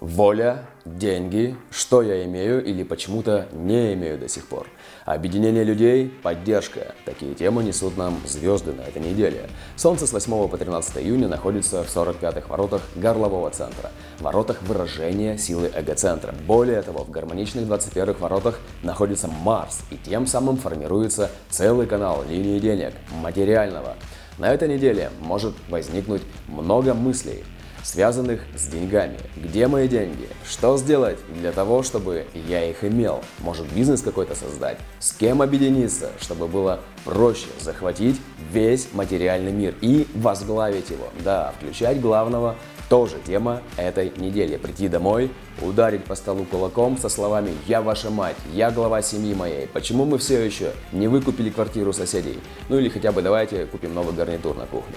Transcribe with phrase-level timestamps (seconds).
[0.00, 4.68] Воля, деньги, что я имею или почему-то не имею до сих пор.
[5.06, 6.94] Объединение людей, поддержка.
[7.06, 9.48] Такие темы несут нам звезды на этой неделе.
[9.74, 13.90] Солнце с 8 по 13 июня находится в 45-х воротах горлового центра,
[14.20, 16.34] воротах выражения силы эгоцентра.
[16.46, 22.58] Более того, в гармоничных 21-х воротах находится Марс, и тем самым формируется целый канал линии
[22.58, 22.92] денег,
[23.22, 23.96] материального.
[24.36, 27.44] На этой неделе может возникнуть много мыслей,
[27.86, 29.16] связанных с деньгами.
[29.36, 30.28] Где мои деньги?
[30.44, 33.20] Что сделать для того, чтобы я их имел?
[33.38, 34.78] Может бизнес какой-то создать?
[34.98, 38.20] С кем объединиться, чтобы было проще захватить
[38.52, 41.06] весь материальный мир и возглавить его?
[41.22, 42.56] Да, включать главного
[42.88, 44.56] тоже тема этой недели.
[44.56, 45.30] Прийти домой,
[45.62, 50.18] ударить по столу кулаком со словами «Я ваша мать, я глава семьи моей, почему мы
[50.18, 54.66] все еще не выкупили квартиру соседей?» Ну или хотя бы давайте купим новый гарнитур на
[54.66, 54.96] кухне.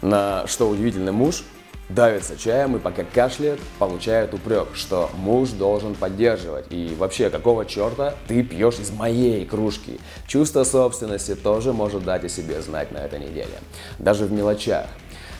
[0.00, 1.42] На что удивительный муж
[1.88, 6.66] давится чаем и пока кашляет, получает упрек, что муж должен поддерживать.
[6.70, 9.98] И вообще, какого черта ты пьешь из моей кружки?
[10.26, 13.58] Чувство собственности тоже может дать о себе знать на этой неделе.
[13.98, 14.86] Даже в мелочах.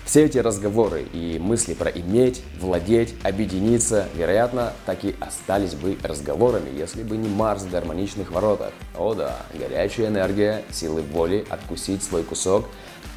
[0.09, 6.71] Все эти разговоры и мысли про иметь, владеть, объединиться, вероятно, так и остались бы разговорами,
[6.75, 8.73] если бы не Марс в гармоничных воротах.
[8.97, 12.65] О да, горячая энергия, силы воли откусить свой кусок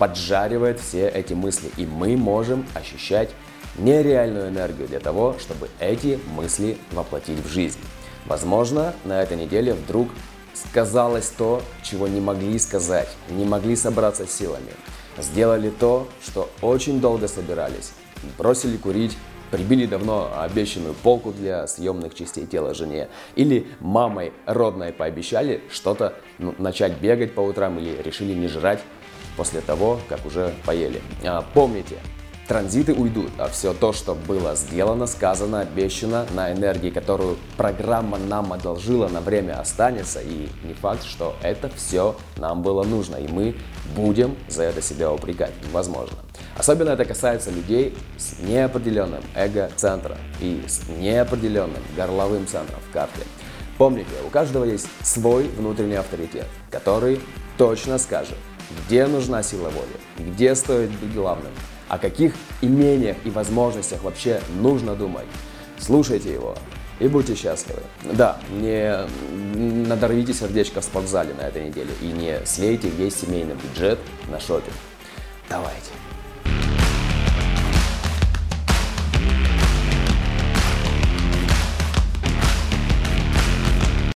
[0.01, 3.29] поджаривает все эти мысли, и мы можем ощущать
[3.77, 7.77] нереальную энергию для того, чтобы эти мысли воплотить в жизнь.
[8.25, 10.07] Возможно, на этой неделе вдруг
[10.55, 14.71] сказалось то, чего не могли сказать, не могли собраться силами.
[15.19, 17.91] Сделали то, что очень долго собирались.
[18.39, 19.15] Бросили курить,
[19.51, 23.09] прибили давно обещанную полку для съемных частей тела жене.
[23.35, 28.79] Или мамой родной пообещали что-то ну, начать бегать по утрам или решили не жрать
[29.37, 31.01] после того, как уже поели.
[31.23, 31.97] А, помните,
[32.51, 38.51] Транзиты уйдут, а все то, что было сделано, сказано, обещано, на энергии, которую программа нам
[38.51, 40.19] одолжила, на время останется.
[40.19, 43.55] И не факт, что это все нам было нужно, и мы
[43.95, 46.17] будем за это себя упрекать, возможно.
[46.57, 53.21] Особенно это касается людей с неопределенным эго-центром и с неопределенным горловым центром в карте.
[53.77, 57.21] Помните, у каждого есть свой внутренний авторитет, который
[57.57, 58.35] точно скажет,
[58.85, 61.51] где нужна сила воли, где стоит быть главным,
[61.87, 65.25] о каких имениях и возможностях вообще нужно думать.
[65.79, 66.55] Слушайте его
[66.99, 67.81] и будьте счастливы.
[68.03, 69.07] Да, не
[69.87, 73.99] надорвите сердечко в спортзале на этой неделе и не слейте весь семейный бюджет
[74.29, 74.75] на шопинг.
[75.49, 75.91] Давайте.